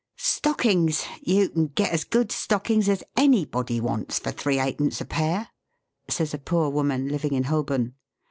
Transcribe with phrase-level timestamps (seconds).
[0.35, 1.05] "Stockings!
[1.21, 5.49] You can get as good stockings as tffi^body wants for three ha'pence a pair,"
[6.09, 7.93] says a poor woman living in Holborn.